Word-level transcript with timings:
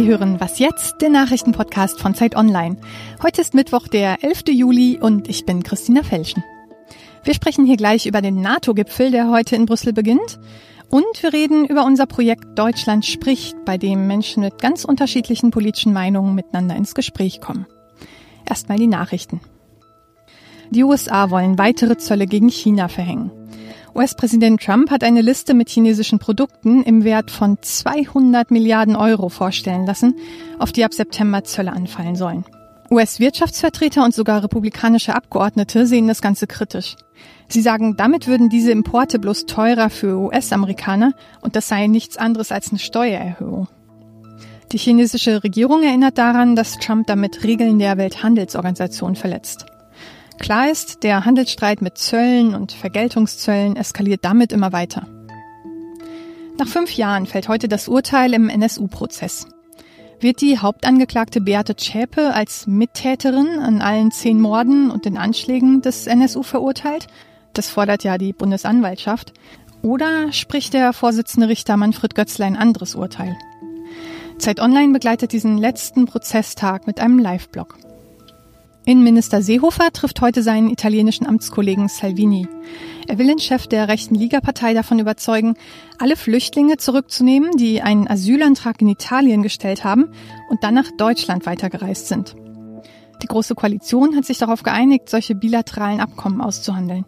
Sie 0.00 0.06
hören 0.06 0.40
Was 0.40 0.58
jetzt, 0.58 1.02
den 1.02 1.12
Nachrichtenpodcast 1.12 2.00
von 2.00 2.14
Zeit 2.14 2.34
Online. 2.34 2.78
Heute 3.22 3.42
ist 3.42 3.52
Mittwoch, 3.52 3.86
der 3.86 4.24
11. 4.24 4.44
Juli 4.48 4.98
und 4.98 5.28
ich 5.28 5.44
bin 5.44 5.62
Christina 5.62 6.02
Felschen. 6.02 6.42
Wir 7.22 7.34
sprechen 7.34 7.66
hier 7.66 7.76
gleich 7.76 8.06
über 8.06 8.22
den 8.22 8.40
NATO-Gipfel, 8.40 9.10
der 9.10 9.30
heute 9.30 9.56
in 9.56 9.66
Brüssel 9.66 9.92
beginnt. 9.92 10.40
Und 10.88 11.04
wir 11.22 11.34
reden 11.34 11.66
über 11.66 11.84
unser 11.84 12.06
Projekt 12.06 12.58
Deutschland 12.58 13.04
spricht, 13.04 13.62
bei 13.66 13.76
dem 13.76 14.06
Menschen 14.06 14.42
mit 14.42 14.58
ganz 14.58 14.86
unterschiedlichen 14.86 15.50
politischen 15.50 15.92
Meinungen 15.92 16.34
miteinander 16.34 16.76
ins 16.76 16.94
Gespräch 16.94 17.42
kommen. 17.42 17.66
Erstmal 18.48 18.78
die 18.78 18.86
Nachrichten. 18.86 19.42
Die 20.70 20.82
USA 20.82 21.28
wollen 21.28 21.58
weitere 21.58 21.98
Zölle 21.98 22.26
gegen 22.26 22.48
China 22.48 22.88
verhängen. 22.88 23.32
US-Präsident 23.94 24.62
Trump 24.62 24.90
hat 24.90 25.02
eine 25.02 25.20
Liste 25.20 25.54
mit 25.54 25.68
chinesischen 25.68 26.18
Produkten 26.18 26.82
im 26.82 27.04
Wert 27.04 27.30
von 27.30 27.58
200 27.60 28.50
Milliarden 28.50 28.96
Euro 28.96 29.28
vorstellen 29.28 29.86
lassen, 29.86 30.14
auf 30.58 30.72
die 30.72 30.84
ab 30.84 30.94
September 30.94 31.44
Zölle 31.44 31.72
anfallen 31.72 32.16
sollen. 32.16 32.44
US-Wirtschaftsvertreter 32.90 34.04
und 34.04 34.14
sogar 34.14 34.42
republikanische 34.42 35.14
Abgeordnete 35.14 35.86
sehen 35.86 36.08
das 36.08 36.22
Ganze 36.22 36.46
kritisch. 36.46 36.96
Sie 37.48 37.60
sagen, 37.60 37.96
damit 37.96 38.26
würden 38.26 38.48
diese 38.48 38.72
Importe 38.72 39.18
bloß 39.18 39.46
teurer 39.46 39.90
für 39.90 40.18
US-Amerikaner 40.18 41.12
und 41.40 41.56
das 41.56 41.68
sei 41.68 41.86
nichts 41.86 42.16
anderes 42.16 42.52
als 42.52 42.70
eine 42.70 42.78
Steuererhöhung. 42.78 43.68
Die 44.72 44.78
chinesische 44.78 45.42
Regierung 45.42 45.82
erinnert 45.82 46.16
daran, 46.16 46.54
dass 46.54 46.78
Trump 46.78 47.06
damit 47.08 47.42
Regeln 47.42 47.78
der 47.80 47.96
Welthandelsorganisation 47.96 49.16
verletzt. 49.16 49.66
Klar 50.40 50.70
ist, 50.70 51.02
der 51.02 51.26
Handelsstreit 51.26 51.82
mit 51.82 51.98
Zöllen 51.98 52.54
und 52.54 52.72
Vergeltungszöllen 52.72 53.76
eskaliert 53.76 54.24
damit 54.24 54.52
immer 54.52 54.72
weiter. 54.72 55.06
Nach 56.58 56.66
fünf 56.66 56.92
Jahren 56.92 57.26
fällt 57.26 57.48
heute 57.48 57.68
das 57.68 57.88
Urteil 57.88 58.32
im 58.32 58.48
NSU-Prozess. 58.48 59.46
Wird 60.18 60.40
die 60.40 60.58
Hauptangeklagte 60.58 61.42
Beate 61.42 61.76
Zschäpe 61.76 62.34
als 62.34 62.66
Mittäterin 62.66 63.58
an 63.60 63.82
allen 63.82 64.10
zehn 64.10 64.40
Morden 64.40 64.90
und 64.90 65.04
den 65.04 65.18
Anschlägen 65.18 65.82
des 65.82 66.06
NSU 66.06 66.42
verurteilt? 66.42 67.06
Das 67.52 67.68
fordert 67.68 68.02
ja 68.02 68.16
die 68.16 68.32
Bundesanwaltschaft. 68.32 69.34
Oder 69.82 70.32
spricht 70.32 70.72
der 70.72 70.94
Vorsitzende 70.94 71.48
Richter 71.48 71.76
Manfred 71.76 72.14
Götzler 72.14 72.46
ein 72.46 72.56
anderes 72.56 72.94
Urteil? 72.94 73.36
Zeit 74.38 74.58
Online 74.58 74.94
begleitet 74.94 75.32
diesen 75.32 75.58
letzten 75.58 76.06
Prozesstag 76.06 76.86
mit 76.86 76.98
einem 76.98 77.18
Live-Blog. 77.18 77.89
Innenminister 78.86 79.42
Seehofer 79.42 79.92
trifft 79.92 80.20
heute 80.20 80.42
seinen 80.42 80.70
italienischen 80.70 81.26
Amtskollegen 81.26 81.88
Salvini. 81.88 82.48
Er 83.06 83.18
will 83.18 83.26
den 83.26 83.38
Chef 83.38 83.66
der 83.66 83.88
rechten 83.88 84.14
Liga-Partei 84.14 84.72
davon 84.72 84.98
überzeugen, 84.98 85.54
alle 85.98 86.16
Flüchtlinge 86.16 86.76
zurückzunehmen, 86.78 87.50
die 87.56 87.82
einen 87.82 88.08
Asylantrag 88.08 88.80
in 88.80 88.88
Italien 88.88 89.42
gestellt 89.42 89.84
haben 89.84 90.08
und 90.48 90.64
dann 90.64 90.74
nach 90.74 90.90
Deutschland 90.96 91.44
weitergereist 91.46 92.08
sind. 92.08 92.34
Die 93.22 93.26
Große 93.26 93.54
Koalition 93.54 94.16
hat 94.16 94.24
sich 94.24 94.38
darauf 94.38 94.62
geeinigt, 94.62 95.10
solche 95.10 95.34
bilateralen 95.34 96.00
Abkommen 96.00 96.40
auszuhandeln. 96.40 97.04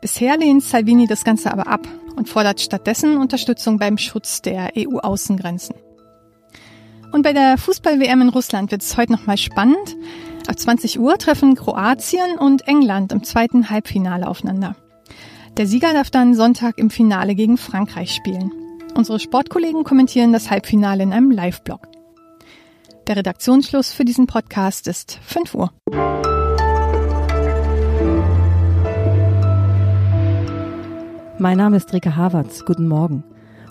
Bisher 0.00 0.36
lehnt 0.36 0.62
Salvini 0.62 1.06
das 1.06 1.24
Ganze 1.24 1.52
aber 1.52 1.68
ab 1.68 1.86
und 2.16 2.28
fordert 2.28 2.60
stattdessen 2.60 3.16
Unterstützung 3.16 3.78
beim 3.78 3.98
Schutz 3.98 4.42
der 4.42 4.72
EU-Außengrenzen. 4.76 5.76
Und 7.12 7.22
bei 7.22 7.32
der 7.32 7.56
Fußball-WM 7.56 8.20
in 8.20 8.28
Russland 8.28 8.70
wird 8.70 8.82
es 8.82 8.96
heute 8.96 9.12
nochmal 9.12 9.38
spannend. 9.38 9.96
Ab 10.48 10.58
20 10.58 10.98
Uhr 10.98 11.18
treffen 11.18 11.56
Kroatien 11.56 12.38
und 12.38 12.66
England 12.66 13.12
im 13.12 13.22
zweiten 13.22 13.68
Halbfinale 13.68 14.26
aufeinander. 14.26 14.76
Der 15.58 15.66
Sieger 15.66 15.92
darf 15.92 16.08
dann 16.08 16.32
Sonntag 16.32 16.78
im 16.78 16.88
Finale 16.88 17.34
gegen 17.34 17.58
Frankreich 17.58 18.14
spielen. 18.14 18.50
Unsere 18.94 19.20
Sportkollegen 19.20 19.84
kommentieren 19.84 20.32
das 20.32 20.50
Halbfinale 20.50 21.02
in 21.02 21.12
einem 21.12 21.30
Live-Blog. 21.30 21.86
Der 23.08 23.16
Redaktionsschluss 23.16 23.92
für 23.92 24.06
diesen 24.06 24.26
Podcast 24.26 24.88
ist 24.88 25.20
5 25.22 25.54
Uhr. 25.54 25.70
Mein 31.38 31.58
Name 31.58 31.76
ist 31.76 31.92
Rika 31.92 32.16
Havertz. 32.16 32.64
Guten 32.64 32.88
Morgen. 32.88 33.22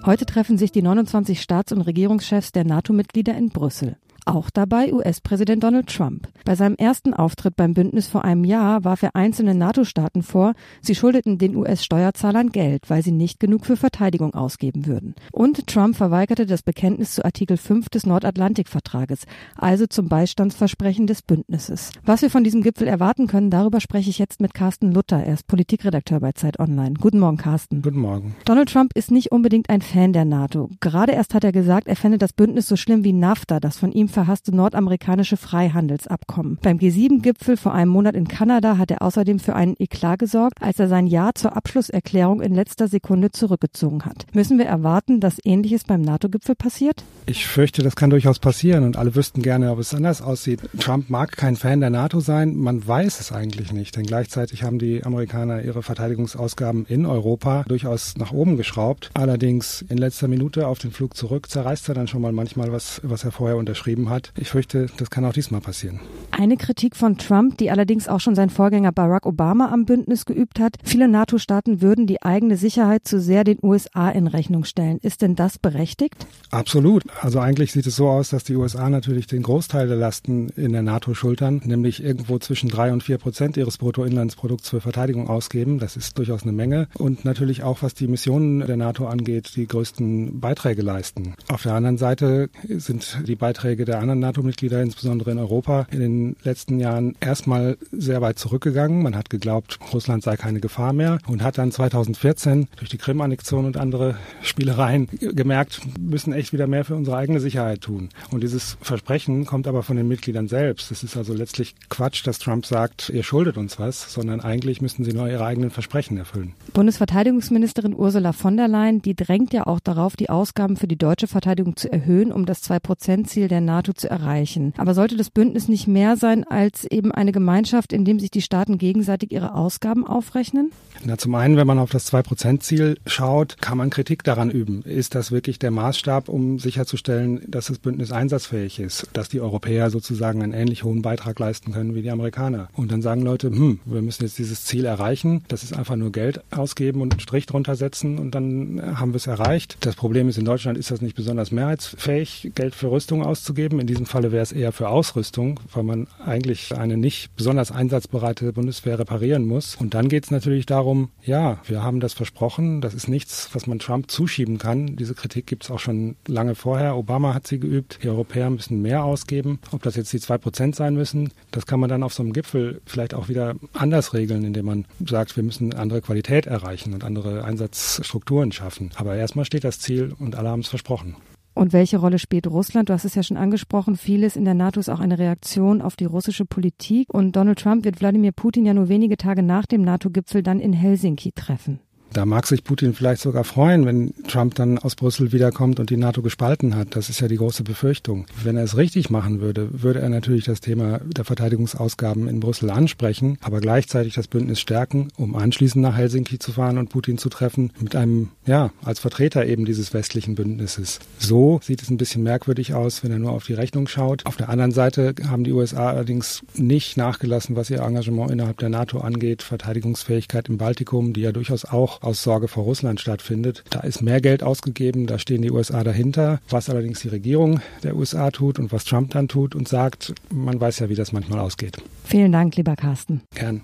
Heute 0.06 0.28
treffen 0.28 0.60
sich 0.60 0.72
die 0.72 0.84
29 0.84 1.42
Staats- 1.42 1.72
und 1.72 1.82
Regierungschefs 1.82 2.52
der 2.52 2.66
NATO-Mitglieder 2.66 3.34
in 3.34 3.50
Brüssel. 3.50 3.98
Auch 4.28 4.50
dabei 4.50 4.92
US-Präsident 4.92 5.64
Donald 5.64 5.88
Trump. 5.88 6.28
Bei 6.44 6.56
seinem 6.56 6.76
ersten 6.76 7.14
Auftritt 7.14 7.56
beim 7.56 7.74
Bündnis 7.74 8.08
vor 8.08 8.26
einem 8.26 8.44
Jahr 8.44 8.84
warf 8.84 9.02
er 9.02 9.16
einzelnen 9.16 9.58
NATO-Staaten 9.58 10.22
vor, 10.22 10.54
sie 10.82 10.96
schuldeten 10.96 11.38
den 11.38 11.56
US-Steuerzahlern 11.56 12.50
Geld, 12.50 12.90
weil 12.90 13.02
sie 13.04 13.14
nicht 13.14 13.40
genug 13.40 13.66
für 13.66 13.78
Verteidigung 13.78 14.34
ausgeben 14.34 14.86
würden. 14.86 15.16
Und 15.32 15.68
Trump 15.68 15.96
verweigerte 15.96 16.46
das 16.46 16.62
Bekenntnis 16.62 17.14
zu 17.14 17.24
Artikel 17.24 17.56
5 17.56 17.88
des 17.88 18.06
Nordatlantikvertrages, 18.06 19.22
also 19.56 19.88
zum 19.88 20.10
Beistandsversprechen 20.10 21.08
des 21.08 21.22
Bündnisses. 21.22 21.92
Was 22.04 22.22
wir 22.22 22.30
von 22.30 22.44
diesem 22.44 22.64
Gipfel 22.64 22.90
erwarten 22.90 23.28
können, 23.28 23.50
darüber 23.50 23.80
spreche 23.80 24.10
ich 24.10 24.20
jetzt 24.20 24.42
mit 24.42 24.54
Carsten 24.54 24.92
Luther. 24.92 25.24
Er 25.24 25.36
ist 25.36 25.48
Politikredakteur 25.48 26.20
bei 26.20 26.34
Zeit 26.34 26.60
Online. 26.60 26.96
Guten 27.00 27.20
Morgen, 27.20 27.38
Carsten. 27.38 27.82
Guten 27.82 28.00
Morgen. 28.00 28.36
Donald 28.44 28.68
Trump 28.74 28.92
ist 28.94 29.10
nicht 29.10 29.32
unbedingt 29.32 29.70
ein 29.70 29.82
Fan 29.82 30.12
der 30.12 30.26
NATO. 30.26 30.70
Gerade 30.82 31.14
erst 31.14 31.34
hat 31.34 31.46
er 31.46 31.54
gesagt, 31.54 31.88
er 31.88 31.96
fände 31.96 32.18
das 32.18 32.34
Bündnis 32.34 32.68
so 32.68 32.76
schlimm 32.76 33.06
wie 33.06 33.14
NAFTA, 33.14 33.62
das 33.62 33.78
von 33.78 33.94
ihm 33.94 34.10
verhasste 34.18 34.56
nordamerikanische 34.56 35.38
Freihandelsabkommen. 35.38 36.58
Beim 36.64 36.80
G7-Gipfel 36.80 37.56
vor 37.56 37.76
einem 37.76 37.92
Monat 37.92 38.16
in 38.16 38.28
Kanada 38.28 38.80
hat 38.80 38.90
er 38.90 39.04
außerdem 39.04 39.38
für 39.38 39.54
einen 39.54 39.76
Eklat 39.78 40.18
gesorgt, 40.18 40.60
als 40.60 40.80
er 40.80 40.88
sein 40.88 41.06
Ja 41.06 41.30
zur 41.36 41.56
Abschlusserklärung 41.56 42.42
in 42.42 42.56
letzter 42.56 42.88
Sekunde 42.88 43.30
zurückgezogen 43.30 44.06
hat. 44.06 44.26
Müssen 44.34 44.58
wir 44.58 44.66
erwarten, 44.66 45.20
dass 45.20 45.38
Ähnliches 45.44 45.84
beim 45.84 46.02
NATO-Gipfel 46.02 46.56
passiert? 46.56 47.04
Ich 47.28 47.46
fürchte, 47.46 47.84
das 47.84 47.96
kann 47.96 48.10
durchaus 48.10 48.40
passieren 48.40 48.86
und 48.86 48.98
alle 48.98 49.14
wüssten 49.14 49.44
gerne, 49.44 49.72
ob 49.72 49.78
es 49.78 49.94
anders 49.94 50.24
aussieht. 50.24 50.62
Trump 50.80 51.12
mag 51.12 51.38
kein 51.38 51.56
Fan 51.56 51.80
der 51.80 51.92
NATO 51.92 52.20
sein, 52.20 52.56
man 52.56 52.88
weiß 52.88 53.20
es 53.20 53.32
eigentlich 53.32 53.72
nicht, 53.72 53.96
denn 53.98 54.08
gleichzeitig 54.08 54.64
haben 54.64 54.80
die 54.80 55.04
Amerikaner 55.04 55.62
ihre 55.62 55.84
Verteidigungsausgaben 55.84 56.88
in 56.88 57.06
Europa 57.06 57.66
durchaus 57.68 58.18
nach 58.18 58.32
oben 58.32 58.58
geschraubt. 58.58 59.12
Allerdings 59.14 59.86
in 59.90 60.00
letzter 60.00 60.28
Minute 60.28 60.66
auf 60.68 60.80
den 60.80 60.90
Flug 60.90 61.16
zurück 61.16 61.52
zerreißt 61.52 61.88
er 61.90 61.94
dann 61.94 62.08
schon 62.08 62.24
mal 62.24 62.32
manchmal 62.32 62.72
was, 62.72 63.00
was 63.04 63.24
er 63.24 63.32
vorher 63.32 63.58
unterschrieben 63.58 64.07
hat. 64.10 64.32
Ich 64.38 64.50
fürchte, 64.50 64.88
das 64.98 65.10
kann 65.10 65.26
auch 65.26 65.34
diesmal 65.34 65.62
passieren. 65.62 66.00
Eine 66.32 66.58
Kritik 66.58 66.96
von 66.96 67.18
Trump, 67.18 67.58
die 67.58 67.72
allerdings 67.72 68.08
auch 68.08 68.20
schon 68.20 68.36
sein 68.36 68.50
Vorgänger 68.50 68.92
Barack 68.92 69.26
Obama 69.26 69.72
am 69.72 69.86
Bündnis 69.86 70.26
geübt 70.26 70.60
hat, 70.60 70.76
viele 70.84 71.08
NATO-Staaten 71.08 71.82
würden 71.82 72.06
die 72.06 72.22
eigene 72.22 72.58
Sicherheit 72.58 73.08
zu 73.08 73.20
sehr 73.20 73.44
den 73.44 73.58
USA 73.64 74.10
in 74.10 74.28
Rechnung 74.28 74.64
stellen. 74.64 75.00
Ist 75.02 75.22
denn 75.22 75.36
das 75.36 75.58
berechtigt? 75.58 76.28
Absolut. 76.52 77.04
Also 77.22 77.40
eigentlich 77.40 77.72
sieht 77.72 77.88
es 77.88 77.96
so 77.96 78.08
aus, 78.08 78.30
dass 78.30 78.44
die 78.44 78.56
USA 78.56 78.90
natürlich 78.90 79.28
den 79.28 79.42
Großteil 79.42 79.88
der 79.88 79.98
Lasten 79.98 80.50
in 80.50 80.74
der 80.74 80.84
NATO 80.84 81.14
schultern, 81.14 81.62
nämlich 81.66 82.04
irgendwo 82.04 82.38
zwischen 82.38 82.70
drei 82.70 82.94
und 82.94 83.02
vier 83.04 83.18
Prozent 83.18 83.58
ihres 83.58 83.78
Bruttoinlandsprodukts 83.78 84.70
für 84.70 84.82
Verteidigung 84.82 85.30
ausgeben. 85.30 85.80
Das 85.80 85.98
ist 85.98 86.18
durchaus 86.18 86.44
eine 86.44 86.52
Menge. 86.52 86.88
Und 86.98 87.26
natürlich 87.26 87.64
auch, 87.64 87.82
was 87.82 87.94
die 87.94 88.08
Missionen 88.08 88.60
der 88.60 88.78
NATO 88.78 89.08
angeht, 89.08 89.56
die 89.56 89.66
größten 89.66 90.40
Beiträge 90.40 90.82
leisten. 90.82 91.34
Auf 91.50 91.64
der 91.64 91.74
anderen 91.74 91.98
Seite 91.98 92.50
sind 92.68 93.24
die 93.26 93.36
Beiträge 93.36 93.86
der 93.88 94.00
anderen 94.00 94.20
NATO 94.20 94.38
NATO-Mitglieder, 94.38 94.82
insbesondere 94.82 95.32
in 95.32 95.40
Europa, 95.40 95.88
in 95.92 96.00
den 96.00 96.36
letzten 96.44 96.80
Jahren 96.80 97.16
erstmal 97.20 97.78
sehr 97.92 98.22
weit 98.22 98.38
zurückgegangen. 98.38 99.02
Man 99.02 99.16
hat 99.16 99.30
geglaubt, 99.30 99.80
Russland 99.94 100.24
sei 100.24 100.38
keine 100.38 100.60
Gefahr 100.60 100.94
mehr 100.94 101.18
und 101.28 101.44
hat 101.44 101.58
dann 101.58 101.72
2014 101.72 102.68
durch 102.78 102.90
die 102.90 102.98
Krim-Annexion 102.98 103.66
und 103.66 103.78
andere 103.78 104.16
Spielereien 104.42 105.08
gemerkt, 105.20 105.82
müssen 106.00 106.34
echt 106.34 106.54
wieder 106.54 106.68
mehr 106.68 106.86
für 106.86 106.96
unsere 106.96 107.18
eigene 107.18 107.40
Sicherheit 107.40 107.82
tun. 107.82 108.10
Und 108.32 108.44
dieses 108.44 108.78
Versprechen 108.82 109.46
kommt 109.46 109.68
aber 109.68 109.84
von 109.84 109.98
den 109.98 110.08
Mitgliedern 110.08 110.48
selbst. 110.48 110.92
Es 110.92 111.04
ist 111.04 111.18
also 111.18 111.34
letztlich 111.34 111.76
Quatsch, 111.90 112.26
dass 112.26 112.40
Trump 112.40 112.66
sagt, 112.66 113.10
ihr 113.10 113.24
schuldet 113.24 113.58
uns 113.58 113.80
was, 113.80 114.14
sondern 114.14 114.42
eigentlich 114.42 114.82
müssten 114.82 115.04
sie 115.04 115.14
nur 115.14 115.30
ihre 115.30 115.46
eigenen 115.46 115.72
Versprechen 115.72 116.18
erfüllen. 116.18 116.54
Bundesverteidigungsministerin 116.74 117.96
Ursula 117.96 118.34
von 118.34 118.58
der 118.58 118.68
Leyen, 118.68 119.02
die 119.02 119.16
drängt 119.16 119.54
ja 119.54 119.66
auch 119.66 119.80
darauf, 119.80 120.16
die 120.16 120.30
Ausgaben 120.30 120.78
für 120.78 120.88
die 120.88 120.98
deutsche 120.98 121.28
Verteidigung 121.28 121.76
zu 121.76 121.92
erhöhen, 121.92 122.32
um 122.32 122.46
das 122.46 122.62
Zwei-Prozent-Ziel 122.62 123.48
der 123.48 123.62
NATO 123.62 123.77
zu 123.84 124.10
erreichen 124.10 124.18
erreichen. 124.18 124.74
Aber 124.78 124.94
sollte 124.94 125.18
das 125.18 125.30
Bündnis 125.30 125.68
nicht 125.68 125.88
mehr 125.88 126.18
sein 126.18 126.44
als 126.44 126.86
eben 126.86 127.12
eine 127.12 127.32
Gemeinschaft, 127.32 127.94
in 127.94 128.06
dem 128.06 128.20
sich 128.20 128.32
die 128.32 128.42
Staaten 128.42 128.78
gegenseitig 128.78 129.32
ihre 129.32 129.54
Ausgaben 129.54 130.06
aufrechnen? 130.06 130.72
Na, 131.04 131.18
zum 131.18 131.36
einen, 131.36 131.58
wenn 131.58 131.68
man 131.68 131.80
auf 131.80 131.92
das 131.92 132.12
2-Prozent-Ziel 132.12 132.98
schaut, 133.06 133.58
kann 133.62 133.78
man 133.78 133.90
Kritik 133.90 134.24
daran 134.24 134.50
üben. 134.50 134.82
Ist 134.82 135.16
das 135.16 135.32
wirklich 135.32 135.60
der 135.60 135.72
Maßstab, 135.72 136.28
um 136.28 136.60
sicherzustellen, 136.60 137.42
dass 137.48 137.68
das 137.68 137.78
Bündnis 137.78 138.12
einsatzfähig 138.12 138.80
ist, 138.80 139.08
dass 139.14 139.30
die 139.30 139.40
Europäer 139.40 139.90
sozusagen 139.92 140.42
einen 140.42 140.54
ähnlich 140.54 140.84
hohen 140.84 141.02
Beitrag 141.02 141.38
leisten 141.40 141.72
können 141.72 141.94
wie 141.94 142.02
die 142.02 142.10
Amerikaner? 142.10 142.70
Und 142.74 142.92
dann 142.92 143.02
sagen 143.02 143.22
Leute, 143.22 143.50
hm, 143.50 143.80
wir 143.86 144.02
müssen 144.02 144.24
jetzt 144.24 144.40
dieses 144.40 144.66
Ziel 144.66 144.86
erreichen. 144.86 145.44
Das 145.48 145.64
ist 145.64 145.78
einfach 145.78 145.96
nur 145.96 146.12
Geld 146.12 146.42
ausgeben 146.52 147.02
und 147.02 147.14
einen 147.14 147.20
Strich 147.20 147.46
drunter 147.46 147.76
setzen 147.76 148.18
und 148.18 148.34
dann 148.34 148.82
haben 149.00 149.12
wir 149.12 149.18
es 149.18 149.28
erreicht. 149.28 149.78
Das 149.82 149.96
Problem 149.96 150.28
ist, 150.30 150.38
in 150.38 150.46
Deutschland 150.46 150.78
ist 150.78 150.90
das 150.90 151.02
nicht 151.02 151.16
besonders 151.16 151.52
mehrheitsfähig, 151.52 152.52
Geld 152.56 152.74
für 152.74 152.90
Rüstung 152.90 153.24
auszugeben 153.24 153.67
ausgeben. 153.68 153.80
In 153.80 153.88
diesem 153.88 154.06
Falle 154.06 154.32
wäre 154.32 154.44
es 154.44 154.52
eher 154.52 154.72
für 154.72 154.90
Ausrüstung, 154.90 155.60
weil 155.74 155.84
man 155.84 156.08
eigentlich 156.24 156.76
eine 156.76 156.98
nicht 156.98 157.36
besonders 157.36 157.72
einsatzbereite 157.72 158.54
Bundeswehr 158.54 159.00
reparieren 159.00 159.46
muss. 159.46 159.76
Und 159.76 159.94
dann 159.94 160.08
geht 160.10 160.26
es 160.26 160.32
natürlich 160.32 160.66
darum, 160.66 161.10
ja, 161.24 161.60
wir 161.66 161.84
haben 161.84 162.00
das 162.00 162.14
versprochen. 162.14 162.82
Das 162.82 162.94
ist 162.94 163.08
nichts, 163.08 163.50
was 163.54 163.68
man 163.68 163.80
Trump 163.80 164.10
zuschieben 164.10 164.58
kann. 164.58 164.96
Diese 164.96 165.14
Kritik 165.14 165.48
gibt 165.48 165.64
es 165.64 165.72
auch 165.72 165.80
schon 165.80 166.16
lange 166.28 166.56
vorher. 166.56 166.96
Obama 166.96 167.34
hat 167.34 167.48
sie 167.48 167.60
geübt. 167.60 168.00
Die 168.04 168.10
Europäer 168.10 168.50
müssen 168.50 168.82
mehr 168.82 169.04
ausgeben. 169.04 169.60
Ob 169.72 169.84
das 169.84 169.96
jetzt 169.96 170.14
die 170.14 170.20
zwei 170.20 170.38
Prozent 170.38 170.76
sein 170.76 170.96
müssen, 170.96 171.32
das 171.52 171.66
kann 171.66 171.80
man 171.80 171.90
dann 171.90 172.04
auf 172.04 172.14
so 172.14 172.24
einem 172.24 172.34
Gipfel 172.34 172.82
vielleicht 172.86 173.14
auch 173.14 173.28
wieder 173.28 173.56
anders 173.74 174.14
regeln, 174.14 174.44
indem 174.44 174.66
man 174.66 174.86
sagt, 175.06 175.36
wir 175.36 175.44
müssen 175.44 175.74
andere 175.74 176.02
Qualität 176.02 176.46
erreichen 176.46 176.94
und 176.94 177.04
andere 177.04 177.44
Einsatzstrukturen 177.44 178.52
schaffen. 178.52 178.92
Aber 178.96 179.16
erstmal 179.16 179.46
steht 179.46 179.64
das 179.64 179.80
Ziel 179.80 180.14
und 180.20 180.36
alle 180.36 180.50
haben 180.50 180.62
es 180.62 180.70
versprochen. 180.70 181.16
Und 181.58 181.74
welche 181.74 181.98
Rolle 181.98 182.20
spielt 182.20 182.46
Russland? 182.46 182.88
Du 182.88 182.94
hast 182.94 183.04
es 183.04 183.16
ja 183.16 183.24
schon 183.24 183.36
angesprochen. 183.36 183.98
Vieles 183.98 184.36
in 184.36 184.46
der 184.46 184.54
NATO 184.54 184.80
ist 184.80 184.90
auch 184.90 185.00
eine 185.00 185.18
Reaktion 185.18 185.82
auf 185.82 185.96
die 185.96 186.06
russische 186.06 186.46
Politik. 186.46 187.12
Und 187.12 187.36
Donald 187.36 187.58
Trump 187.58 187.84
wird 187.84 188.00
Wladimir 188.00 188.32
Putin 188.32 188.66
ja 188.68 188.76
nur 188.76 188.90
wenige 188.90 189.18
Tage 189.18 189.42
nach 189.42 189.66
dem 189.66 189.82
NATO-Gipfel 189.82 190.44
dann 190.44 190.60
in 190.60 190.72
Helsinki 190.72 191.32
treffen. 191.32 191.80
Da 192.14 192.26
mag 192.26 192.48
sich 192.48 192.64
Putin 192.64 192.94
vielleicht 192.94 193.22
sogar 193.22 193.44
freuen, 193.44 193.86
wenn 193.86 194.14
Trump 194.28 194.56
dann 194.56 194.78
aus 194.78 194.96
Brüssel 194.96 195.32
wiederkommt 195.32 195.80
und 195.80 195.90
die 195.90 195.98
NATO 195.98 196.22
gespalten 196.22 196.76
hat. 196.76 196.96
Das 196.96 197.10
ist 197.10 197.20
ja 197.20 197.28
die 197.28 197.38
große 197.38 197.64
Befürchtung. 197.64 198.26
Wenn 198.44 198.58
er 198.58 198.64
es 198.64 198.78
richtig 198.78 199.10
machen 199.10 199.42
würde, 199.42 199.70
würde 199.72 200.00
er 200.00 200.10
natürlich 200.10 200.46
das 200.46 200.62
Thema 200.62 201.00
der 201.00 201.26
Verteidigungsausgaben 201.26 202.28
in 202.28 202.40
Brüssel 202.40 202.70
ansprechen, 202.70 203.38
aber 203.42 203.60
gleichzeitig 203.60 204.14
das 204.14 204.28
Bündnis 204.28 204.60
stärken, 204.60 205.10
um 205.18 205.36
anschließend 205.36 205.82
nach 205.82 205.96
Helsinki 205.96 206.40
zu 206.40 206.54
fahren 206.54 206.78
und 206.78 206.90
Putin 206.90 207.18
zu 207.18 207.30
treffen, 207.30 207.72
mit 207.80 207.96
einem, 207.96 208.30
ja, 208.46 208.72
als 208.84 209.00
Vertreter 209.00 209.46
eben 209.46 209.66
dieses 209.66 209.94
westlichen 209.94 210.36
Bündnisses. 210.36 211.00
So 211.20 211.60
sieht 211.62 211.82
es 211.82 211.90
ein 211.90 211.98
bisschen 211.98 212.24
merkwürdig 212.24 212.74
aus, 212.74 213.04
wenn 213.04 213.12
er 213.12 213.20
nur 213.20 213.32
auf 213.32 213.46
die 213.46 213.54
Rechnung 213.54 213.88
schaut. 213.88 214.26
Auf 214.26 214.38
der 214.38 214.50
anderen 214.50 214.72
Seite 214.72 215.14
haben 215.28 215.44
die 215.44 215.52
USA 215.52 215.90
allerdings 215.90 216.42
nicht 216.56 216.98
nachgelassen, 216.98 217.56
was 217.56 217.70
ihr 217.70 217.82
Engagement 217.82 218.32
innerhalb 218.32 218.58
der 218.58 218.70
NATO 218.70 219.00
angeht, 219.00 219.44
Verteidigungsfähigkeit 219.44 220.50
im 220.50 220.58
Baltikum, 220.58 221.14
die 221.14 221.22
ja 221.22 221.32
durchaus 221.32 221.66
auch 221.66 221.97
aus 222.02 222.24
Sorge 222.24 222.48
vor 222.48 222.64
Russland 222.64 223.00
stattfindet. 223.00 223.64
Da 223.70 223.82
ist 223.82 224.02
mehr 224.02 224.22
Geld 224.22 224.44
ausgegeben, 224.44 225.08
da 225.08 225.20
stehen 225.20 225.42
die 225.42 225.52
USA 225.52 225.84
dahinter. 225.84 226.40
Was 226.50 226.70
allerdings 226.70 227.00
die 227.02 227.10
Regierung 227.10 227.62
der 227.84 227.96
USA 227.96 228.32
tut 228.32 228.60
und 228.60 228.72
was 228.72 228.86
Trump 228.86 229.12
dann 229.12 229.28
tut 229.28 229.56
und 229.56 229.68
sagt, 229.68 230.14
man 230.32 230.60
weiß 230.60 230.80
ja, 230.80 230.90
wie 230.90 230.96
das 230.96 231.12
manchmal 231.12 231.40
ausgeht. 231.40 231.78
Vielen 232.04 232.32
Dank, 232.32 232.56
lieber 232.56 232.76
Carsten. 232.76 233.22
Gern. 233.34 233.62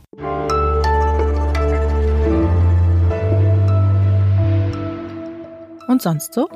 Und 5.88 6.02
sonst 6.02 6.34
so? 6.34 6.48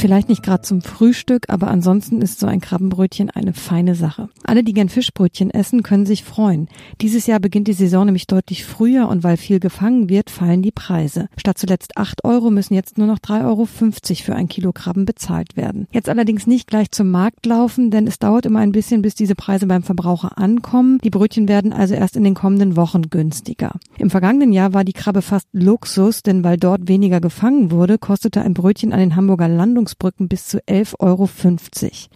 Vielleicht 0.00 0.30
nicht 0.30 0.42
gerade 0.42 0.62
zum 0.62 0.80
Frühstück, 0.80 1.50
aber 1.50 1.68
ansonsten 1.68 2.22
ist 2.22 2.40
so 2.40 2.46
ein 2.46 2.62
Krabbenbrötchen 2.62 3.28
eine 3.28 3.52
feine 3.52 3.94
Sache. 3.94 4.30
Alle, 4.44 4.64
die 4.64 4.72
gern 4.72 4.88
Fischbrötchen 4.88 5.50
essen, 5.50 5.82
können 5.82 6.06
sich 6.06 6.24
freuen. 6.24 6.68
Dieses 7.02 7.26
Jahr 7.26 7.38
beginnt 7.38 7.68
die 7.68 7.74
Saison 7.74 8.06
nämlich 8.06 8.26
deutlich 8.26 8.64
früher 8.64 9.08
und 9.08 9.24
weil 9.24 9.36
viel 9.36 9.60
gefangen 9.60 10.08
wird, 10.08 10.30
fallen 10.30 10.62
die 10.62 10.70
Preise. 10.70 11.28
Statt 11.36 11.58
zuletzt 11.58 11.98
8 11.98 12.24
Euro 12.24 12.48
müssen 12.48 12.72
jetzt 12.72 12.96
nur 12.96 13.08
noch 13.08 13.18
3,50 13.18 13.44
Euro 13.44 13.66
für 13.66 14.34
ein 14.34 14.48
Kilo 14.48 14.72
Krabben 14.72 15.04
bezahlt 15.04 15.58
werden. 15.58 15.86
Jetzt 15.92 16.08
allerdings 16.08 16.46
nicht 16.46 16.66
gleich 16.66 16.90
zum 16.92 17.10
Markt 17.10 17.44
laufen, 17.44 17.90
denn 17.90 18.06
es 18.06 18.18
dauert 18.18 18.46
immer 18.46 18.60
ein 18.60 18.72
bisschen, 18.72 19.02
bis 19.02 19.14
diese 19.14 19.34
Preise 19.34 19.66
beim 19.66 19.82
Verbraucher 19.82 20.38
ankommen. 20.38 20.96
Die 21.04 21.10
Brötchen 21.10 21.46
werden 21.46 21.74
also 21.74 21.92
erst 21.92 22.16
in 22.16 22.24
den 22.24 22.32
kommenden 22.32 22.74
Wochen 22.74 23.10
günstiger. 23.10 23.72
Im 23.98 24.08
vergangenen 24.08 24.54
Jahr 24.54 24.72
war 24.72 24.84
die 24.84 24.94
Krabbe 24.94 25.20
fast 25.20 25.48
Luxus, 25.52 26.22
denn 26.22 26.42
weil 26.42 26.56
dort 26.56 26.88
weniger 26.88 27.20
gefangen 27.20 27.70
wurde, 27.70 27.98
kostete 27.98 28.40
ein 28.40 28.54
Brötchen 28.54 28.94
an 28.94 29.00
den 29.00 29.14
Hamburger 29.14 29.46
Landungen 29.46 29.89
Landungsbrücken 29.90 30.28
bis 30.28 30.46
zu 30.46 30.58
11,50 30.58 30.94
Euro. 31.00 31.28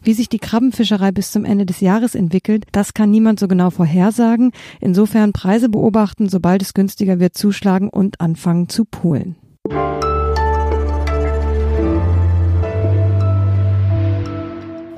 Wie 0.02 0.14
sich 0.14 0.28
die 0.28 0.38
Krabbenfischerei 0.38 1.12
bis 1.12 1.32
zum 1.32 1.44
Ende 1.44 1.66
des 1.66 1.80
Jahres 1.80 2.14
entwickelt, 2.14 2.66
das 2.72 2.94
kann 2.94 3.10
niemand 3.10 3.40
so 3.40 3.48
genau 3.48 3.70
vorhersagen. 3.70 4.52
Insofern 4.80 5.32
Preise 5.32 5.68
beobachten, 5.68 6.28
sobald 6.28 6.62
es 6.62 6.74
günstiger 6.74 7.18
wird, 7.20 7.36
zuschlagen 7.36 7.88
und 7.88 8.20
anfangen 8.20 8.68
zu 8.68 8.84
poolen. 8.84 9.36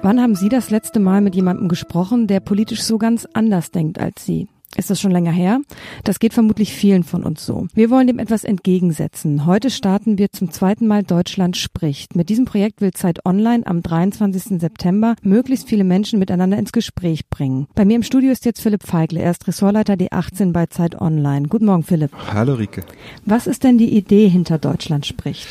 Wann 0.03 0.21
haben 0.21 0.37
Sie 0.37 0.49
das 0.49 0.71
letzte 0.71 1.01
Mal 1.01 1.21
mit 1.21 1.35
jemandem 1.35 1.69
gesprochen, 1.69 2.29
der 2.29 2.41
politisch 2.41 2.83
so 2.83 2.97
ganz 2.97 3.27
anders 3.33 3.73
denkt 3.73 3.99
als 3.99 4.25
Sie? 4.25 4.49
Ist 4.77 4.91
das 4.91 5.01
schon 5.01 5.11
länger 5.11 5.33
her? 5.33 5.61
Das 6.05 6.19
geht 6.19 6.35
vermutlich 6.35 6.75
vielen 6.75 7.03
von 7.03 7.25
uns 7.25 7.47
so. 7.47 7.67
Wir 7.73 7.89
wollen 7.89 8.07
dem 8.07 8.19
etwas 8.19 8.45
entgegensetzen. 8.45 9.47
Heute 9.47 9.71
starten 9.71 10.19
wir 10.19 10.31
zum 10.31 10.51
zweiten 10.51 10.87
Mal 10.87 11.03
Deutschland 11.03 11.57
spricht. 11.57 12.15
Mit 12.15 12.29
diesem 12.29 12.45
Projekt 12.45 12.83
will 12.83 12.93
Zeit 12.93 13.25
Online 13.25 13.67
am 13.67 13.83
23. 13.83 14.61
September 14.61 15.17
möglichst 15.23 15.69
viele 15.69 15.85
Menschen 15.85 16.19
miteinander 16.19 16.59
ins 16.59 16.73
Gespräch 16.73 17.29
bringen. 17.31 17.69
Bei 17.75 17.87
mir 17.87 17.97
im 17.97 18.03
Studio 18.03 18.31
ist 18.31 18.45
jetzt 18.45 18.61
Philipp 18.61 18.83
Feigle. 18.83 19.21
Er 19.21 19.31
ist 19.31 19.47
Ressortleiter 19.49 19.95
D18 19.95 20.53
bei 20.53 20.67
Zeit 20.67 21.01
Online. 21.01 21.49
Guten 21.49 21.65
Morgen, 21.65 21.83
Philipp. 21.83 22.11
Hallo, 22.33 22.55
Rike. 22.55 22.83
Was 23.25 23.47
ist 23.47 23.65
denn 23.65 23.79
die 23.79 23.97
Idee 23.97 24.29
hinter 24.29 24.59
Deutschland 24.59 25.07
spricht? 25.07 25.49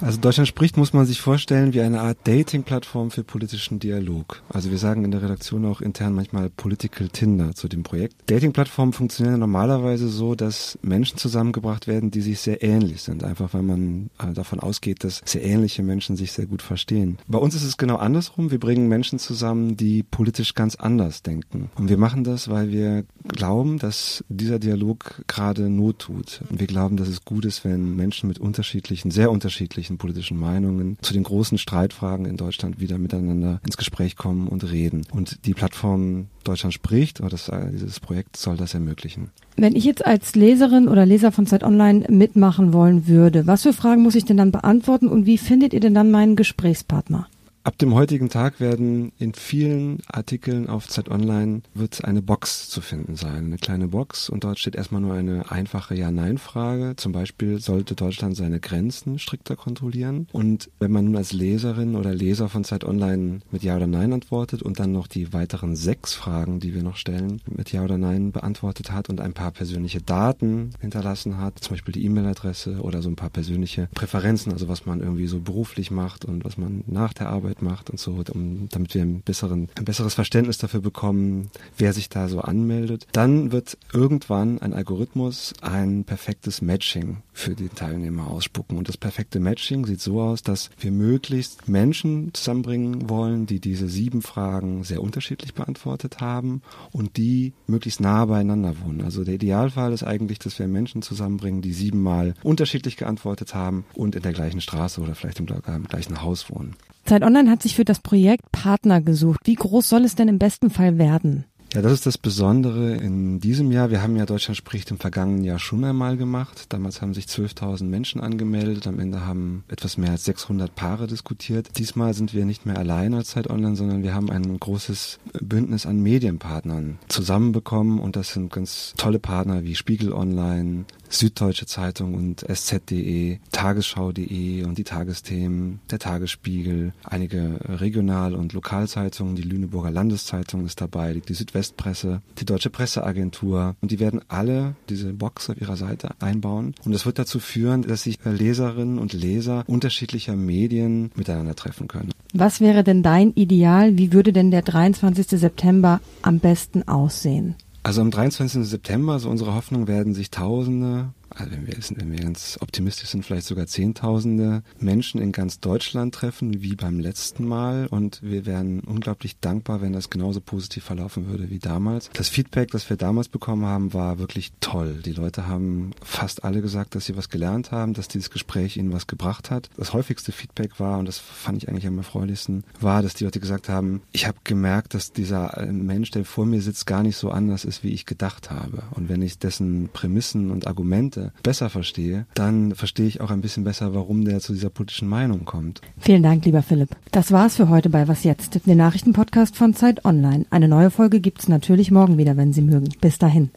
Also 0.00 0.20
Deutschland 0.20 0.48
spricht, 0.48 0.76
muss 0.76 0.92
man 0.92 1.06
sich 1.06 1.20
vorstellen, 1.20 1.72
wie 1.72 1.80
eine 1.80 2.00
Art 2.00 2.18
Dating-Plattform 2.24 3.10
für 3.10 3.24
politischen 3.24 3.78
Dialog. 3.78 4.42
Also 4.48 4.70
wir 4.70 4.78
sagen 4.78 5.04
in 5.04 5.10
der 5.10 5.22
Redaktion 5.22 5.64
auch 5.64 5.80
intern 5.80 6.14
manchmal 6.14 6.50
Political 6.50 7.08
Tinder 7.08 7.54
zu 7.54 7.68
dem 7.68 7.82
Projekt. 7.82 8.14
Dating-Plattformen 8.26 8.92
funktionieren 8.92 9.40
normalerweise 9.40 10.08
so, 10.08 10.34
dass 10.34 10.78
Menschen 10.82 11.18
zusammengebracht 11.18 11.86
werden, 11.86 12.10
die 12.10 12.20
sich 12.20 12.40
sehr 12.40 12.62
ähnlich 12.62 13.02
sind. 13.02 13.24
Einfach 13.24 13.54
weil 13.54 13.62
man 13.62 14.10
äh, 14.18 14.32
davon 14.32 14.60
ausgeht, 14.60 15.04
dass 15.04 15.22
sehr 15.24 15.44
ähnliche 15.44 15.82
Menschen 15.82 16.16
sich 16.16 16.32
sehr 16.32 16.46
gut 16.46 16.62
verstehen. 16.62 17.18
Bei 17.26 17.38
uns 17.38 17.54
ist 17.54 17.64
es 17.64 17.76
genau 17.76 17.96
andersrum. 17.96 18.50
Wir 18.50 18.60
bringen 18.60 18.88
Menschen 18.88 19.18
zusammen, 19.18 19.76
die 19.76 20.02
politisch 20.02 20.54
ganz 20.54 20.74
anders 20.74 21.22
denken. 21.22 21.70
Und 21.76 21.88
wir 21.88 21.98
machen 21.98 22.24
das, 22.24 22.48
weil 22.48 22.70
wir 22.70 23.04
glauben, 23.24 23.78
dass 23.78 24.24
dieser 24.28 24.58
Dialog 24.58 25.22
gerade 25.26 25.68
Not 25.70 26.00
tut. 26.00 26.42
Und 26.50 26.60
wir 26.60 26.66
glauben, 26.66 26.96
dass 26.96 27.08
es 27.08 27.24
gut 27.24 27.44
ist, 27.44 27.64
wenn 27.64 27.96
Menschen 27.96 28.28
mit 28.28 28.38
unterschiedlichen, 28.38 29.10
sehr 29.10 29.30
unterschiedlichen 29.30 29.85
unterschiedlichen 29.86 29.98
politischen 29.98 30.38
Meinungen 30.38 30.98
zu 31.00 31.12
den 31.12 31.22
großen 31.22 31.58
Streitfragen 31.58 32.26
in 32.26 32.36
Deutschland 32.36 32.80
wieder 32.80 32.98
miteinander 32.98 33.60
ins 33.64 33.76
Gespräch 33.76 34.16
kommen 34.16 34.48
und 34.48 34.70
reden. 34.70 35.06
Und 35.12 35.46
die 35.46 35.54
Plattform 35.54 36.26
Deutschland 36.44 36.74
spricht, 36.74 37.20
oder 37.20 37.30
das, 37.30 37.48
äh, 37.48 37.70
dieses 37.72 38.00
Projekt 38.00 38.36
soll 38.36 38.56
das 38.56 38.74
ermöglichen. 38.74 39.30
Wenn 39.56 39.74
ich 39.74 39.84
jetzt 39.84 40.04
als 40.04 40.34
Leserin 40.34 40.88
oder 40.88 41.06
Leser 41.06 41.32
von 41.32 41.46
Zeit 41.46 41.64
Online 41.64 42.06
mitmachen 42.08 42.72
wollen 42.72 43.06
würde, 43.06 43.46
was 43.46 43.62
für 43.62 43.72
Fragen 43.72 44.02
muss 44.02 44.14
ich 44.14 44.24
denn 44.24 44.36
dann 44.36 44.52
beantworten 44.52 45.08
und 45.08 45.26
wie 45.26 45.38
findet 45.38 45.72
ihr 45.72 45.80
denn 45.80 45.94
dann 45.94 46.10
meinen 46.10 46.36
Gesprächspartner? 46.36 47.28
Ab 47.66 47.78
dem 47.78 47.94
heutigen 47.94 48.28
Tag 48.28 48.60
werden 48.60 49.10
in 49.18 49.34
vielen 49.34 49.98
Artikeln 50.06 50.68
auf 50.68 50.86
Zeit 50.86 51.08
Online 51.08 51.62
wird 51.74 52.04
eine 52.04 52.22
Box 52.22 52.68
zu 52.68 52.80
finden 52.80 53.16
sein, 53.16 53.46
eine 53.46 53.56
kleine 53.56 53.88
Box 53.88 54.28
und 54.28 54.44
dort 54.44 54.60
steht 54.60 54.76
erstmal 54.76 55.00
nur 55.00 55.14
eine 55.14 55.50
einfache 55.50 55.96
Ja-Nein-Frage. 55.96 56.94
Zum 56.94 57.10
Beispiel 57.10 57.58
sollte 57.58 57.96
Deutschland 57.96 58.36
seine 58.36 58.60
Grenzen 58.60 59.18
strikter 59.18 59.56
kontrollieren 59.56 60.28
und 60.30 60.70
wenn 60.78 60.92
man 60.92 61.06
nun 61.06 61.16
als 61.16 61.32
Leserin 61.32 61.96
oder 61.96 62.14
Leser 62.14 62.48
von 62.48 62.62
Zeit 62.62 62.84
Online 62.84 63.40
mit 63.50 63.64
Ja 63.64 63.74
oder 63.74 63.88
Nein 63.88 64.12
antwortet 64.12 64.62
und 64.62 64.78
dann 64.78 64.92
noch 64.92 65.08
die 65.08 65.32
weiteren 65.32 65.74
sechs 65.74 66.14
Fragen, 66.14 66.60
die 66.60 66.72
wir 66.72 66.84
noch 66.84 66.96
stellen, 66.96 67.42
mit 67.48 67.72
Ja 67.72 67.82
oder 67.82 67.98
Nein 67.98 68.30
beantwortet 68.30 68.92
hat 68.92 69.08
und 69.08 69.20
ein 69.20 69.32
paar 69.32 69.50
persönliche 69.50 70.00
Daten 70.00 70.70
hinterlassen 70.80 71.38
hat, 71.38 71.58
zum 71.58 71.74
Beispiel 71.74 71.94
die 71.94 72.04
E-Mail-Adresse 72.04 72.78
oder 72.80 73.02
so 73.02 73.08
ein 73.08 73.16
paar 73.16 73.30
persönliche 73.30 73.88
Präferenzen, 73.92 74.52
also 74.52 74.68
was 74.68 74.86
man 74.86 75.00
irgendwie 75.00 75.26
so 75.26 75.40
beruflich 75.40 75.90
macht 75.90 76.24
und 76.24 76.44
was 76.44 76.58
man 76.58 76.84
nach 76.86 77.12
der 77.12 77.28
Arbeit 77.28 77.55
Arbeit 77.56 77.62
macht 77.62 77.90
und 77.90 77.98
so, 77.98 78.22
um, 78.32 78.68
damit 78.70 78.94
wir 78.94 79.02
ein, 79.02 79.22
besseren, 79.22 79.68
ein 79.76 79.84
besseres 79.84 80.14
Verständnis 80.14 80.58
dafür 80.58 80.80
bekommen, 80.80 81.50
wer 81.78 81.92
sich 81.92 82.08
da 82.08 82.28
so 82.28 82.40
anmeldet. 82.40 83.06
Dann 83.12 83.52
wird 83.52 83.78
irgendwann 83.92 84.60
ein 84.60 84.72
Algorithmus 84.72 85.54
ein 85.60 86.04
perfektes 86.04 86.62
Matching 86.62 87.18
für 87.32 87.54
die 87.54 87.68
Teilnehmer 87.68 88.28
ausspucken. 88.30 88.78
Und 88.78 88.88
das 88.88 88.96
perfekte 88.96 89.40
Matching 89.40 89.86
sieht 89.86 90.00
so 90.00 90.20
aus, 90.20 90.42
dass 90.42 90.70
wir 90.78 90.90
möglichst 90.90 91.68
Menschen 91.68 92.32
zusammenbringen 92.32 93.08
wollen, 93.08 93.46
die 93.46 93.60
diese 93.60 93.88
sieben 93.88 94.22
Fragen 94.22 94.84
sehr 94.84 95.02
unterschiedlich 95.02 95.54
beantwortet 95.54 96.20
haben 96.20 96.62
und 96.92 97.16
die 97.16 97.52
möglichst 97.66 98.00
nah 98.00 98.24
beieinander 98.24 98.74
wohnen. 98.84 99.02
Also 99.02 99.24
der 99.24 99.34
Idealfall 99.34 99.92
ist 99.92 100.02
eigentlich, 100.02 100.38
dass 100.38 100.58
wir 100.58 100.68
Menschen 100.68 101.02
zusammenbringen, 101.02 101.62
die 101.62 101.72
siebenmal 101.72 102.34
unterschiedlich 102.42 102.96
geantwortet 102.96 103.54
haben 103.54 103.84
und 103.94 104.14
in 104.14 104.22
der 104.22 104.32
gleichen 104.32 104.60
Straße 104.60 105.00
oder 105.00 105.14
vielleicht 105.14 105.40
im 105.40 105.46
gleichen 105.46 106.22
Haus 106.22 106.50
wohnen. 106.50 106.76
Zeit 107.06 107.22
Online 107.22 107.50
hat 107.50 107.62
sich 107.62 107.76
für 107.76 107.84
das 107.84 108.00
Projekt 108.00 108.50
Partner 108.52 109.00
gesucht. 109.00 109.40
Wie 109.44 109.54
groß 109.54 109.88
soll 109.88 110.04
es 110.04 110.16
denn 110.16 110.28
im 110.28 110.38
besten 110.38 110.70
Fall 110.70 110.98
werden? 110.98 111.44
Ja, 111.74 111.82
das 111.82 111.92
ist 111.92 112.06
das 112.06 112.16
Besondere 112.16 112.94
in 112.94 113.38
diesem 113.38 113.70
Jahr. 113.70 113.90
Wir 113.90 114.00
haben 114.00 114.16
ja 114.16 114.24
Deutschland 114.24 114.56
spricht 114.56 114.90
im 114.90 114.98
vergangenen 114.98 115.44
Jahr 115.44 115.58
schon 115.58 115.84
einmal 115.84 116.16
gemacht. 116.16 116.66
Damals 116.70 117.02
haben 117.02 117.12
sich 117.12 117.26
12.000 117.26 117.84
Menschen 117.84 118.20
angemeldet. 118.20 118.86
Am 118.86 118.98
Ende 118.98 119.26
haben 119.26 119.62
etwas 119.68 119.98
mehr 119.98 120.12
als 120.12 120.24
600 120.24 120.74
Paare 120.74 121.06
diskutiert. 121.06 121.76
Diesmal 121.76 122.14
sind 122.14 122.32
wir 122.32 122.46
nicht 122.46 122.64
mehr 122.64 122.78
allein 122.78 123.12
als 123.12 123.28
Zeit 123.28 123.50
Online, 123.50 123.76
sondern 123.76 124.02
wir 124.02 124.14
haben 124.14 124.30
ein 124.30 124.58
großes 124.58 125.18
Bündnis 125.42 125.84
an 125.84 126.00
Medienpartnern 126.00 126.98
zusammenbekommen 127.08 127.98
und 127.98 128.16
das 128.16 128.32
sind 128.32 128.50
ganz 128.50 128.94
tolle 128.96 129.18
Partner 129.18 129.62
wie 129.64 129.74
Spiegel 129.74 130.12
Online, 130.12 130.86
Süddeutsche 131.08 131.66
Zeitung 131.66 132.14
und 132.14 132.44
sz.de, 132.48 133.38
tagesschau.de 133.52 134.64
und 134.64 134.78
die 134.78 134.84
Tagesthemen, 134.84 135.80
der 135.90 135.98
Tagesspiegel, 135.98 136.92
einige 137.04 137.58
Regional- 137.64 138.34
und 138.34 138.52
Lokalzeitungen, 138.52 139.36
die 139.36 139.42
Lüneburger 139.42 139.90
Landeszeitung 139.90 140.66
ist 140.66 140.80
dabei, 140.80 141.14
die 141.14 141.34
Südwestpresse, 141.34 142.22
die 142.38 142.44
Deutsche 142.44 142.70
Presseagentur 142.70 143.76
und 143.80 143.90
die 143.90 144.00
werden 144.00 144.20
alle 144.28 144.76
diese 144.88 145.12
Box 145.12 145.50
auf 145.50 145.60
ihrer 145.60 145.76
Seite 145.76 146.10
einbauen 146.20 146.74
und 146.84 146.92
das 146.92 147.06
wird 147.06 147.18
dazu 147.18 147.40
führen, 147.40 147.82
dass 147.82 148.02
sich 148.02 148.18
Leserinnen 148.24 148.98
und 148.98 149.12
Leser 149.12 149.64
unterschiedlicher 149.66 150.36
Medien 150.36 151.10
miteinander 151.14 151.54
treffen 151.54 151.88
können. 151.88 152.10
Was 152.32 152.60
wäre 152.60 152.84
denn 152.84 153.02
dein 153.02 153.32
Ideal? 153.32 153.96
Wie 153.96 154.12
würde 154.12 154.32
denn 154.32 154.50
der 154.50 154.62
23. 154.62 155.26
September 155.28 156.00
am 156.22 156.38
besten 156.38 156.86
aussehen? 156.86 157.54
Also 157.86 158.00
am 158.00 158.10
23. 158.10 158.66
September, 158.66 159.20
so 159.20 159.30
unsere 159.30 159.54
Hoffnung, 159.54 159.86
werden 159.86 160.12
sich 160.12 160.32
Tausende, 160.32 161.14
also 161.38 161.52
wenn 161.52 161.66
wir, 161.66 161.74
wenn 161.96 162.12
wir 162.12 162.18
ganz 162.18 162.58
optimistisch 162.60 163.10
sind, 163.10 163.24
vielleicht 163.24 163.46
sogar 163.46 163.66
Zehntausende 163.66 164.62
Menschen 164.78 165.20
in 165.20 165.32
ganz 165.32 165.60
Deutschland 165.60 166.14
treffen, 166.14 166.62
wie 166.62 166.74
beim 166.74 166.98
letzten 166.98 167.46
Mal. 167.46 167.86
Und 167.88 168.22
wir 168.22 168.46
wären 168.46 168.80
unglaublich 168.80 169.38
dankbar, 169.40 169.82
wenn 169.82 169.92
das 169.92 170.10
genauso 170.10 170.40
positiv 170.40 170.84
verlaufen 170.84 171.26
würde 171.26 171.50
wie 171.50 171.58
damals. 171.58 172.10
Das 172.14 172.28
Feedback, 172.28 172.70
das 172.70 172.88
wir 172.88 172.96
damals 172.96 173.28
bekommen 173.28 173.66
haben, 173.66 173.92
war 173.92 174.18
wirklich 174.18 174.52
toll. 174.60 175.02
Die 175.04 175.12
Leute 175.12 175.46
haben 175.46 175.92
fast 176.02 176.44
alle 176.44 176.62
gesagt, 176.62 176.94
dass 176.94 177.04
sie 177.04 177.16
was 177.16 177.28
gelernt 177.28 177.70
haben, 177.70 177.92
dass 177.92 178.08
dieses 178.08 178.30
Gespräch 178.30 178.76
ihnen 178.76 178.92
was 178.92 179.06
gebracht 179.06 179.50
hat. 179.50 179.68
Das 179.76 179.92
häufigste 179.92 180.32
Feedback 180.32 180.80
war, 180.80 180.98
und 180.98 181.06
das 181.06 181.18
fand 181.18 181.62
ich 181.62 181.68
eigentlich 181.68 181.86
am 181.86 181.98
erfreulichsten, 181.98 182.64
war, 182.80 183.02
dass 183.02 183.14
die 183.14 183.24
Leute 183.24 183.40
gesagt 183.40 183.68
haben, 183.68 184.02
ich 184.12 184.26
habe 184.26 184.38
gemerkt, 184.44 184.94
dass 184.94 185.12
dieser 185.12 185.58
äh, 185.58 185.72
Mensch, 185.72 186.10
der 186.10 186.24
vor 186.24 186.46
mir 186.46 186.62
sitzt, 186.62 186.86
gar 186.86 187.02
nicht 187.02 187.16
so 187.16 187.30
anders 187.30 187.64
ist, 187.64 187.84
wie 187.84 187.92
ich 187.92 188.06
gedacht 188.06 188.50
habe. 188.50 188.84
Und 188.92 189.08
wenn 189.08 189.22
ich 189.22 189.38
dessen 189.38 189.88
Prämissen 189.92 190.50
und 190.50 190.66
Argumente 190.66 191.25
besser 191.42 191.70
verstehe, 191.70 192.26
dann 192.34 192.74
verstehe 192.74 193.06
ich 193.06 193.20
auch 193.20 193.30
ein 193.30 193.40
bisschen 193.40 193.64
besser, 193.64 193.94
warum 193.94 194.24
der 194.24 194.40
zu 194.40 194.52
dieser 194.52 194.70
politischen 194.70 195.08
Meinung 195.08 195.44
kommt. 195.44 195.80
Vielen 195.98 196.22
Dank, 196.22 196.44
lieber 196.44 196.62
Philipp. 196.62 196.90
Das 197.12 197.32
war's 197.32 197.56
für 197.56 197.68
heute 197.68 197.90
bei 197.90 198.08
Was 198.08 198.24
Jetzt, 198.24 198.66
dem 198.66 198.76
Nachrichtenpodcast 198.76 199.56
von 199.56 199.74
Zeit 199.74 200.04
Online. 200.04 200.46
Eine 200.50 200.68
neue 200.68 200.90
Folge 200.90 201.20
gibt's 201.20 201.48
natürlich 201.48 201.90
morgen 201.90 202.18
wieder, 202.18 202.36
wenn 202.36 202.52
Sie 202.52 202.62
mögen. 202.62 202.88
Bis 203.00 203.18
dahin. 203.18 203.50